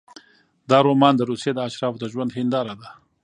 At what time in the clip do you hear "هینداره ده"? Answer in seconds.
2.37-2.89